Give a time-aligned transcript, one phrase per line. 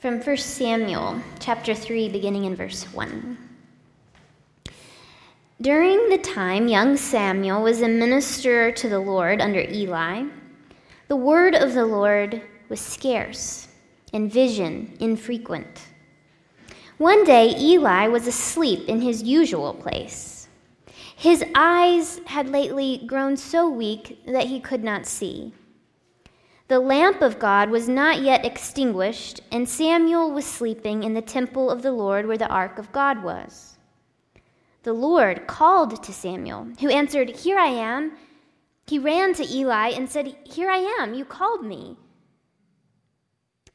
[0.00, 3.36] From 1 Samuel chapter 3, beginning in verse 1.
[5.60, 10.24] During the time young Samuel was a minister to the Lord under Eli,
[11.08, 12.40] the word of the Lord
[12.70, 13.68] was scarce
[14.14, 15.88] and vision infrequent.
[16.96, 20.48] One day, Eli was asleep in his usual place.
[21.14, 25.52] His eyes had lately grown so weak that he could not see.
[26.70, 31.68] The lamp of God was not yet extinguished, and Samuel was sleeping in the temple
[31.68, 33.76] of the Lord where the ark of God was.
[34.84, 38.12] The Lord called to Samuel, who answered, Here I am.
[38.86, 41.96] He ran to Eli and said, Here I am, you called me.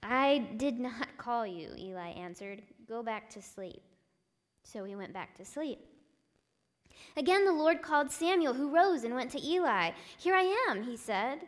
[0.02, 2.62] I did not call you, Eli answered.
[2.88, 3.84] Go back to sleep.
[4.64, 5.80] So he went back to sleep.
[7.18, 9.92] Again, the Lord called Samuel, who rose and went to Eli.
[10.18, 11.42] Here I am, he said.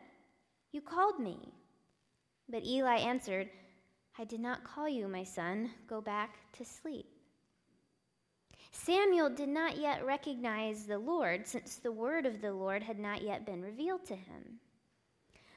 [0.71, 1.53] You called me.
[2.49, 3.49] But Eli answered,
[4.17, 5.72] I did not call you, my son.
[5.88, 7.05] Go back to sleep.
[8.72, 13.22] Samuel did not yet recognize the Lord, since the word of the Lord had not
[13.22, 14.59] yet been revealed to him.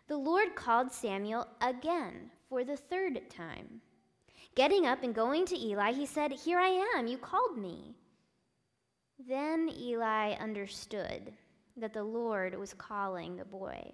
[0.09, 3.81] The Lord called Samuel again for the third time.
[4.57, 7.95] Getting up and going to Eli, he said, Here I am, you called me.
[9.29, 11.33] Then Eli understood
[11.77, 13.93] that the Lord was calling the boy.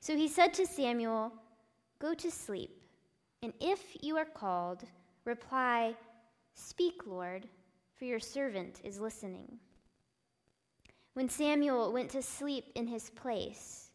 [0.00, 1.30] So he said to Samuel,
[1.98, 2.80] Go to sleep,
[3.42, 4.84] and if you are called,
[5.26, 5.94] reply,
[6.54, 7.46] Speak, Lord,
[7.94, 9.58] for your servant is listening.
[11.12, 13.90] When Samuel went to sleep in his place,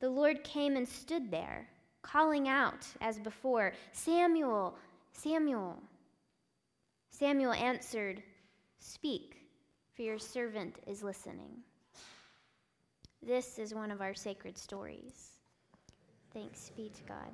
[0.00, 1.66] the Lord came and stood there,
[2.02, 4.76] calling out as before, Samuel,
[5.12, 5.82] Samuel.
[7.10, 8.22] Samuel answered,
[8.78, 9.36] Speak,
[9.94, 11.62] for your servant is listening.
[13.22, 15.35] This is one of our sacred stories.
[16.36, 17.32] Thanks be to God.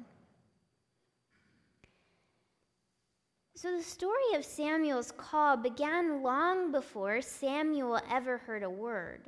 [3.56, 9.22] So, the story of Samuel's call began long before Samuel ever heard a word.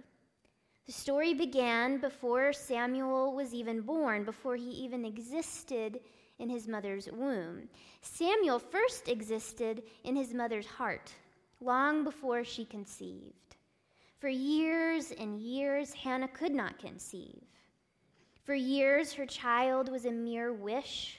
[0.86, 5.98] The story began before Samuel was even born, before he even existed
[6.38, 7.68] in his mother's womb.
[8.00, 11.12] Samuel first existed in his mother's heart,
[11.60, 13.56] long before she conceived.
[14.20, 17.42] For years and years, Hannah could not conceive.
[18.44, 21.19] For years, her child was a mere wish,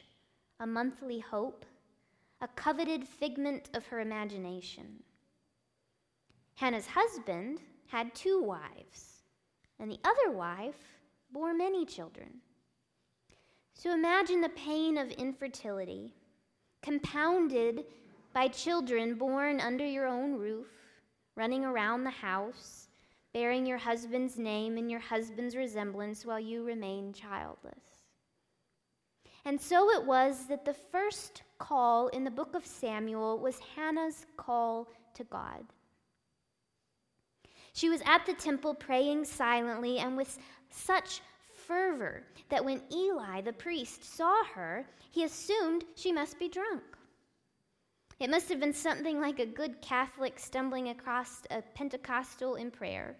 [0.59, 1.66] a monthly hope,
[2.40, 5.02] a coveted figment of her imagination.
[6.53, 9.24] Hannah's husband had two wives,
[9.80, 11.00] and the other wife
[11.31, 12.41] bore many children.
[13.74, 16.13] So imagine the pain of infertility,
[16.84, 17.86] compounded
[18.34, 20.68] by children born under your own roof,
[21.36, 22.84] running around the house,
[23.35, 28.06] bearing your husband's name and your husband's resemblance while you remain childless.
[29.44, 34.25] And so it was that the first call in the book of Samuel was Hannah's
[34.38, 35.66] call to God.
[37.74, 41.19] She was at the temple praying silently and with such
[41.68, 46.84] fervor that when Eli, the priest, saw her, he assumed she must be drunk.
[48.19, 53.17] It must have been something like a good Catholic stumbling across a Pentecostal in prayer.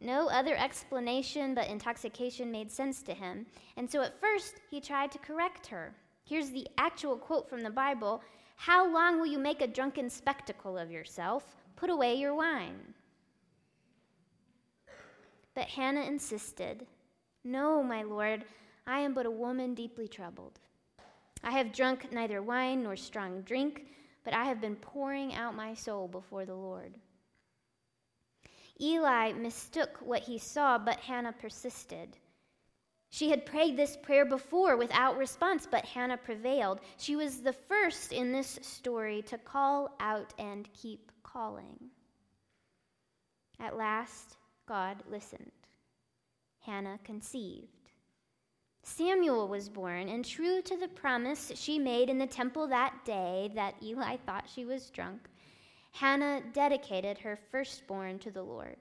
[0.00, 3.46] No other explanation but intoxication made sense to him,
[3.76, 5.94] and so at first he tried to correct her.
[6.24, 8.22] Here's the actual quote from the Bible
[8.56, 11.54] How long will you make a drunken spectacle of yourself?
[11.76, 12.94] Put away your wine.
[15.54, 16.86] But Hannah insisted,
[17.44, 18.44] No, my lord,
[18.86, 20.60] I am but a woman deeply troubled.
[21.42, 23.86] I have drunk neither wine nor strong drink,
[24.24, 26.94] but I have been pouring out my soul before the Lord.
[28.80, 32.16] Eli mistook what he saw, but Hannah persisted.
[33.10, 36.80] She had prayed this prayer before without response, but Hannah prevailed.
[36.98, 41.78] She was the first in this story to call out and keep calling.
[43.58, 44.36] At last,
[44.66, 45.52] God listened.
[46.60, 47.85] Hannah conceived.
[48.88, 53.50] Samuel was born, and true to the promise she made in the temple that day
[53.52, 55.28] that Eli thought she was drunk,
[55.90, 58.76] Hannah dedicated her firstborn to the Lord.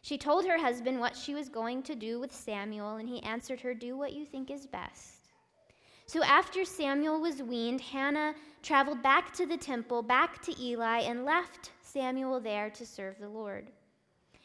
[0.00, 3.60] She told her husband what she was going to do with Samuel, and he answered
[3.60, 5.28] her, Do what you think is best.
[6.06, 11.24] So after Samuel was weaned, Hannah traveled back to the temple, back to Eli, and
[11.24, 13.72] left Samuel there to serve the Lord.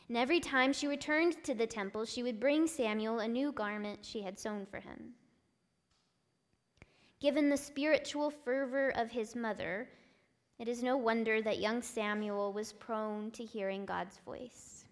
[0.08, 4.00] And every time she returned to the temple, she would bring Samuel a new garment
[4.04, 5.14] she had sewn for him.
[7.20, 9.90] Given the spiritual fervor of his mother,
[10.60, 14.86] it is no wonder that young Samuel was prone to hearing God's voice.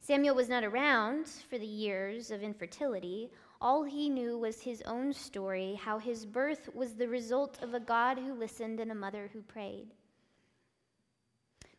[0.00, 3.30] Samuel was not around for the years of infertility.
[3.60, 7.80] All he knew was his own story, how his birth was the result of a
[7.80, 9.88] God who listened and a mother who prayed.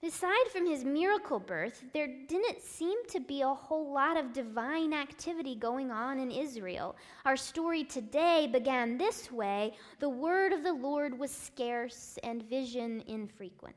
[0.03, 4.93] Aside from his miracle birth, there didn't seem to be a whole lot of divine
[4.93, 6.95] activity going on in Israel.
[7.23, 13.03] Our story today began this way the word of the Lord was scarce and vision
[13.05, 13.75] infrequent.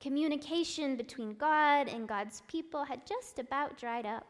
[0.00, 4.26] Communication between God and God's people had just about dried up.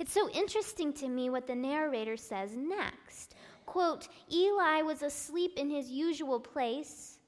[0.00, 3.36] It's so interesting to me what the narrator says next.
[3.66, 7.19] Quote, Eli was asleep in his usual place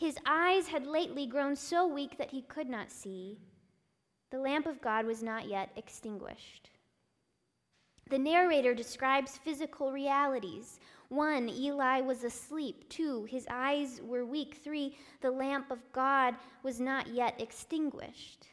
[0.00, 3.36] his eyes had lately grown so weak that he could not see.
[4.30, 6.70] The lamp of God was not yet extinguished.
[8.08, 10.80] The narrator describes physical realities.
[11.10, 12.88] One, Eli was asleep.
[12.88, 14.58] Two, his eyes were weak.
[14.64, 18.46] Three, the lamp of God was not yet extinguished.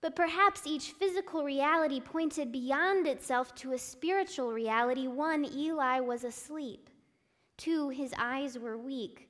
[0.00, 5.06] But perhaps each physical reality pointed beyond itself to a spiritual reality.
[5.06, 6.88] One, Eli was asleep.
[7.58, 9.28] Two, his eyes were weak.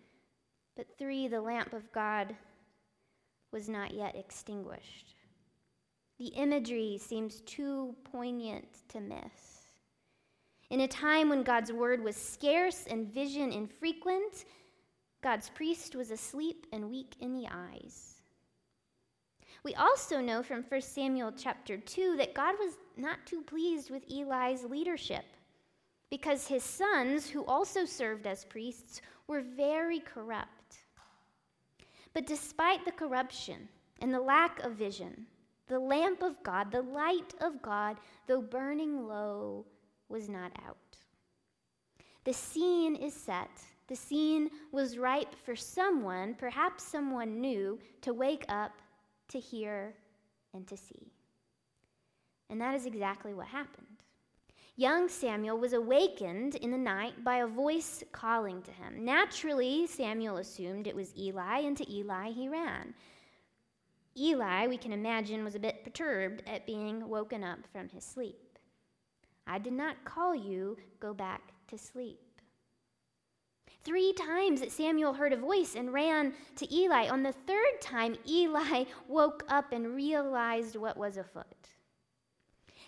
[0.77, 2.35] But three, the lamp of God
[3.53, 5.15] was not yet extinguished.
[6.19, 9.55] The imagery seems too poignant to miss.
[10.71, 14.45] In a time when God's word was scarce and vision infrequent,
[15.23, 18.15] God's priest was asleep and weak in the eyes.
[19.63, 24.05] We also know from 1 Samuel chapter 2 that God was not too pleased with
[24.11, 25.25] Eli's leadership
[26.11, 30.64] because his sons, who also served as priests, were very corrupt.
[32.15, 33.69] But despite the corruption
[34.01, 35.27] and the lack of vision,
[35.67, 37.97] the lamp of God, the light of God,
[38.27, 39.67] though burning low,
[40.09, 40.77] was not out.
[42.25, 43.51] The scene is set.
[43.89, 48.73] The scene was ripe for someone, perhaps someone new, to wake up,
[49.29, 49.95] to hear,
[50.55, 51.13] and to see.
[52.49, 53.94] And that is exactly what happened.
[54.77, 59.05] Young Samuel was awakened in the night by a voice calling to him.
[59.05, 62.93] Naturally, Samuel assumed it was Eli, and to Eli he ran.
[64.17, 68.59] Eli, we can imagine, was a bit perturbed at being woken up from his sleep.
[69.47, 72.21] I did not call you, go back to sleep.
[73.85, 77.09] Three times Samuel heard a voice and ran to Eli.
[77.09, 81.64] On the third time, Eli woke up and realized what was afoot.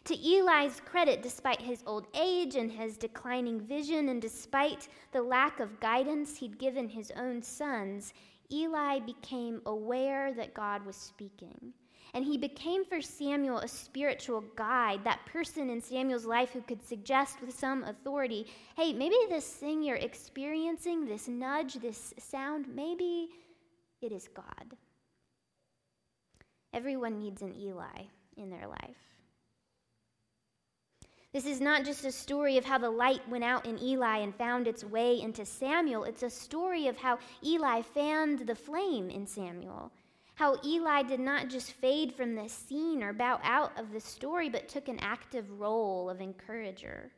[0.06, 5.58] To Eli's credit, despite his old age and his declining vision, and despite the lack
[5.58, 8.14] of guidance he'd given his own sons,
[8.52, 11.72] Eli became aware that God was speaking.
[12.14, 16.86] And he became for Samuel a spiritual guide, that person in Samuel's life who could
[16.86, 23.30] suggest with some authority hey, maybe this thing you're experiencing, this nudge, this sound, maybe
[24.00, 24.76] it is God.
[26.72, 28.04] Everyone needs an Eli
[28.36, 29.15] in their life.
[31.36, 34.34] This is not just a story of how the light went out in Eli and
[34.34, 36.04] found its way into Samuel.
[36.04, 39.92] It's a story of how Eli fanned the flame in Samuel.
[40.36, 44.48] How Eli did not just fade from the scene or bow out of the story,
[44.48, 47.10] but took an active role of encourager.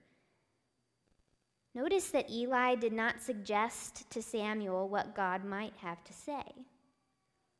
[1.76, 6.42] Notice that Eli did not suggest to Samuel what God might have to say.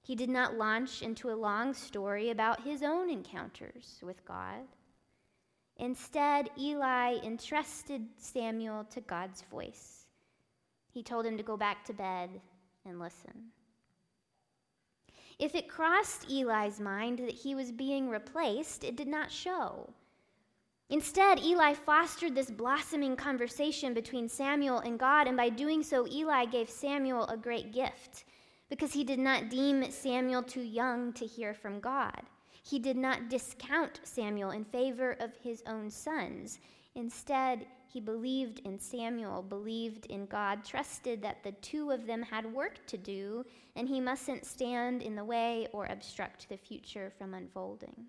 [0.03, 4.67] He did not launch into a long story about his own encounters with God.
[5.79, 10.07] Instead, Eli entrusted Samuel to God's voice.
[10.93, 12.41] He told him to go back to bed
[12.85, 13.53] and listen.
[15.39, 19.89] If it crossed Eli's mind that he was being replaced, it did not show.
[20.91, 26.47] Instead, Eli fostered this blossoming conversation between Samuel and God, and by doing so, Eli
[26.47, 28.25] gave Samuel a great gift
[28.69, 32.23] because he did not deem Samuel too young to hear from God.
[32.69, 36.59] He did not discount Samuel in favor of his own sons.
[36.97, 42.53] Instead, he believed in Samuel, believed in God, trusted that the two of them had
[42.53, 47.33] work to do, and he mustn't stand in the way or obstruct the future from
[47.33, 48.05] unfolding.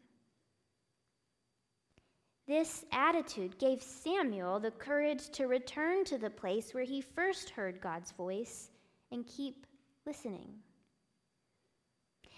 [2.45, 7.79] This attitude gave Samuel the courage to return to the place where he first heard
[7.79, 8.71] God's voice
[9.11, 9.65] and keep
[10.05, 10.49] listening.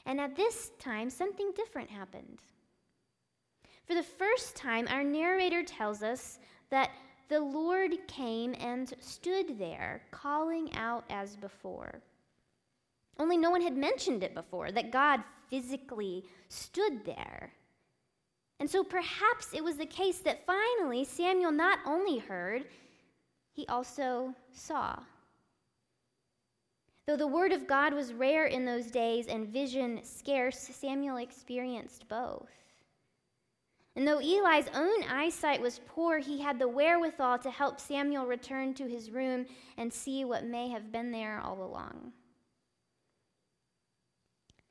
[0.05, 2.39] And at this time, something different happened.
[3.85, 6.39] For the first time, our narrator tells us
[6.69, 6.91] that
[7.29, 12.01] the Lord came and stood there, calling out as before.
[13.19, 17.53] Only no one had mentioned it before, that God physically stood there.
[18.59, 22.65] And so perhaps it was the case that finally Samuel not only heard,
[23.53, 24.99] he also saw.
[27.07, 32.07] Though the word of God was rare in those days and vision scarce, Samuel experienced
[32.07, 32.49] both.
[33.95, 38.73] And though Eli's own eyesight was poor, he had the wherewithal to help Samuel return
[38.75, 39.45] to his room
[39.77, 42.13] and see what may have been there all along.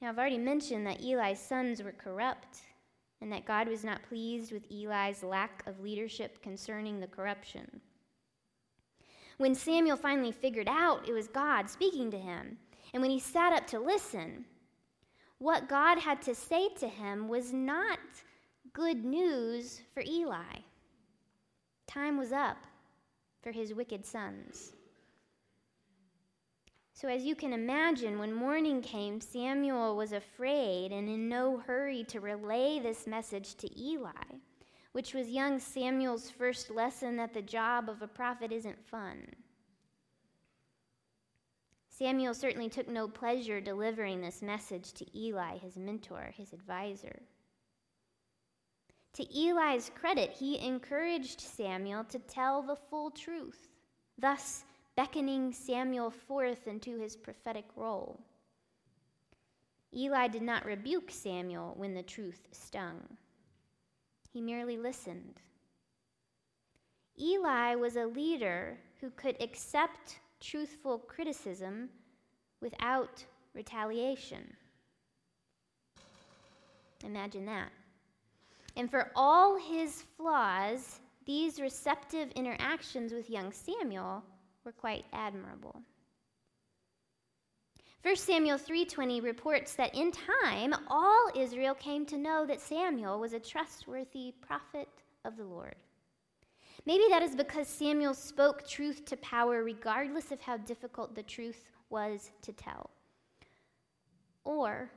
[0.01, 2.61] Now, I've already mentioned that Eli's sons were corrupt
[3.21, 7.83] and that God was not pleased with Eli's lack of leadership concerning the corruption.
[9.41, 12.59] When Samuel finally figured out it was God speaking to him,
[12.93, 14.45] and when he sat up to listen,
[15.39, 18.01] what God had to say to him was not
[18.75, 20.59] good news for Eli.
[21.87, 22.59] Time was up
[23.41, 24.73] for his wicked sons.
[26.93, 32.05] So, as you can imagine, when morning came, Samuel was afraid and in no hurry
[32.09, 34.37] to relay this message to Eli,
[34.93, 39.27] which was young Samuel's first lesson that the job of a prophet isn't fun.
[41.89, 47.21] Samuel certainly took no pleasure delivering this message to Eli, his mentor, his advisor.
[49.15, 53.69] To Eli's credit, he encouraged Samuel to tell the full truth,
[54.17, 54.65] thus
[54.97, 58.21] beckoning Samuel forth into his prophetic role.
[59.95, 63.03] Eli did not rebuke Samuel when the truth stung,
[64.33, 65.41] he merely listened.
[67.19, 71.89] Eli was a leader who could accept truthful criticism
[72.61, 74.57] without retaliation.
[77.05, 77.71] Imagine that.
[78.77, 84.23] And for all his flaws, these receptive interactions with young Samuel
[84.65, 85.83] were quite admirable.
[88.03, 93.35] 1 Samuel 3:20 reports that in time all Israel came to know that Samuel was
[93.35, 94.89] a trustworthy prophet
[95.27, 95.77] of the Lord.
[96.87, 101.71] Maybe that is because Samuel spoke truth to power regardless of how difficult the truth
[101.91, 102.89] was to tell.
[104.45, 104.91] Or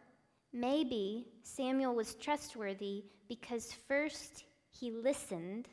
[0.54, 5.68] maybe Samuel was trustworthy because first he listened,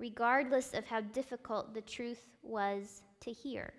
[0.00, 3.72] regardless of how difficult the truth was to hear.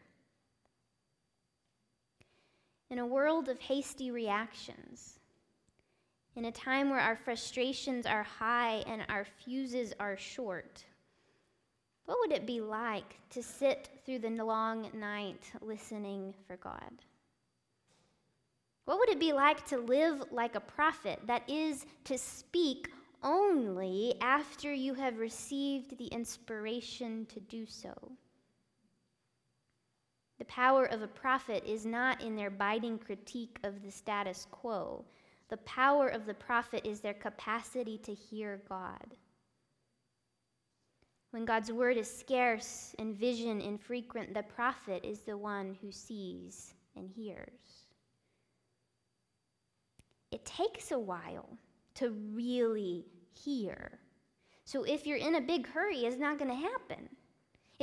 [2.93, 5.17] In a world of hasty reactions,
[6.35, 10.85] in a time where our frustrations are high and our fuses are short,
[12.05, 17.01] what would it be like to sit through the long night listening for God?
[18.85, 22.91] What would it be like to live like a prophet, that is, to speak
[23.23, 28.11] only after you have received the inspiration to do so?
[30.43, 35.05] The power of a prophet is not in their biting critique of the status quo.
[35.47, 39.15] The power of the prophet is their capacity to hear God.
[41.31, 46.73] When God's word is scarce and vision infrequent, the prophet is the one who sees
[46.97, 47.85] and hears.
[50.31, 51.57] It takes a while
[51.95, 53.97] to really hear.
[54.65, 57.07] So if you're in a big hurry, it's not going to happen.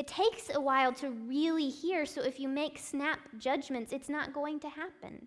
[0.01, 4.33] It takes a while to really hear, so if you make snap judgments, it's not
[4.33, 5.27] going to happen.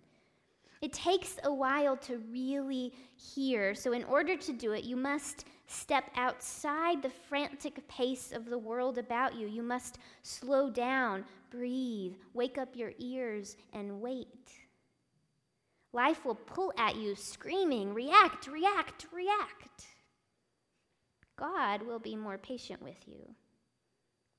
[0.82, 3.76] It takes a while to really hear.
[3.76, 8.58] So, in order to do it, you must step outside the frantic pace of the
[8.58, 9.46] world about you.
[9.46, 14.50] You must slow down, breathe, wake up your ears, and wait.
[15.92, 19.86] Life will pull at you, screaming, react, react, react.
[21.36, 23.36] God will be more patient with you,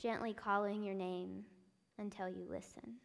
[0.05, 1.43] gently calling your name
[1.99, 2.97] until you listen.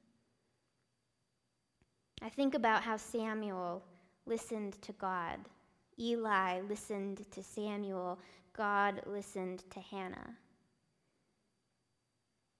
[2.22, 3.82] I think about how Samuel
[4.26, 5.40] listened to God.
[5.98, 8.20] Eli listened to Samuel.
[8.52, 10.36] God listened to Hannah.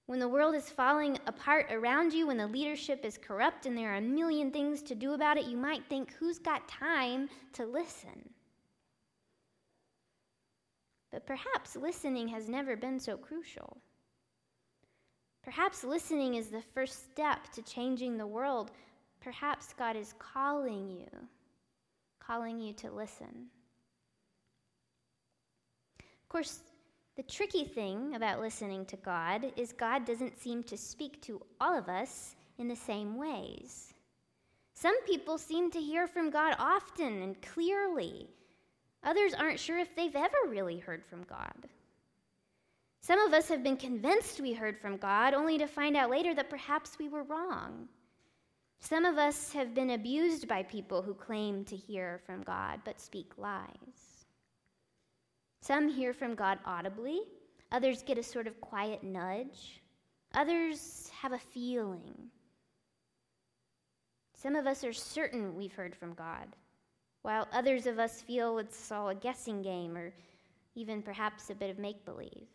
[0.06, 3.92] When the world is falling apart around you, when the leadership is corrupt and there
[3.92, 7.66] are a million things to do about it, you might think, who's got time to
[7.66, 8.30] listen?
[11.12, 13.76] But perhaps listening has never been so crucial.
[15.42, 18.70] Perhaps listening is the first step to changing the world
[19.20, 21.08] Perhaps God is calling you,
[22.20, 23.48] calling you to listen.
[25.98, 26.60] Of course,
[27.16, 31.76] the tricky thing about listening to God is God doesn't seem to speak to all
[31.76, 33.92] of us in the same ways.
[34.72, 38.26] Some people seem to hear from God often and clearly.
[39.04, 41.68] Others aren't sure if they've ever really heard from God.
[43.02, 46.34] Some of us have been convinced we heard from God only to find out later
[46.34, 47.88] that perhaps we were wrong.
[48.78, 53.00] Some of us have been abused by people who claim to hear from God but
[53.00, 54.26] speak lies.
[55.62, 57.22] Some hear from God audibly,
[57.72, 59.82] others get a sort of quiet nudge,
[60.34, 62.30] others have a feeling.
[64.34, 66.56] Some of us are certain we've heard from God,
[67.22, 70.14] while others of us feel it's all a guessing game or
[70.74, 72.48] even perhaps a bit of make believe.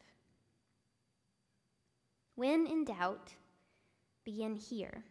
[2.36, 3.34] When in doubt,
[4.26, 5.04] begin here.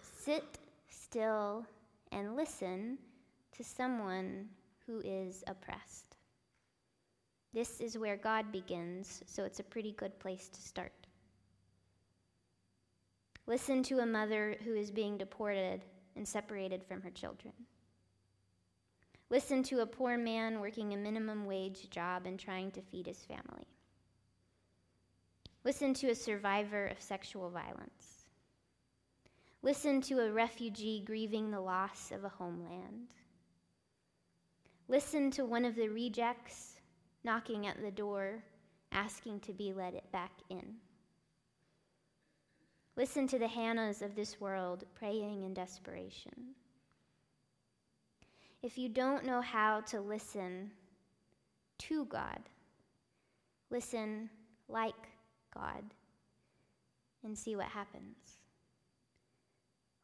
[0.00, 0.58] Sit
[0.88, 1.66] still
[2.12, 2.98] and listen
[3.56, 4.48] to someone
[4.86, 6.16] who is oppressed.
[7.52, 10.92] This is where God begins, so it's a pretty good place to start.
[13.46, 15.84] Listen to a mother who is being deported
[16.16, 17.52] and separated from her children.
[19.30, 23.24] Listen to a poor man working a minimum wage job and trying to feed his
[23.24, 23.66] family.
[25.66, 28.28] Listen to a survivor of sexual violence.
[29.62, 33.08] Listen to a refugee grieving the loss of a homeland.
[34.86, 36.76] Listen to one of the rejects
[37.24, 38.44] knocking at the door,
[38.92, 40.76] asking to be let back in.
[42.94, 46.54] Listen to the Hannahs of this world praying in desperation.
[48.62, 50.70] If you don't know how to listen
[51.78, 52.38] to God,
[53.68, 54.30] listen
[54.68, 54.94] like
[55.56, 55.82] God
[57.24, 58.16] and see what happens.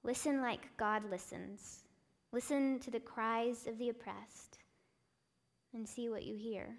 [0.03, 1.85] Listen like God listens.
[2.33, 4.59] Listen to the cries of the oppressed
[5.75, 6.77] and see what you hear.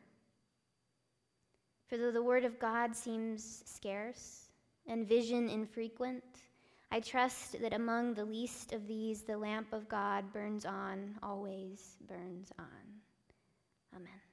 [1.88, 4.48] For though the word of God seems scarce
[4.88, 6.24] and vision infrequent,
[6.92, 11.98] I trust that among the least of these, the lamp of God burns on, always
[12.08, 12.65] burns on.
[13.96, 14.33] Amen.